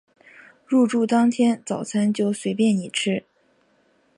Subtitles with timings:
[0.65, 3.23] 入住当天早餐就随便你吃